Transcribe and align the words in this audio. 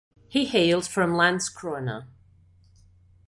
He 0.27 0.45
hails 0.45 0.87
from 0.87 1.11
Landskrona. 1.13 2.07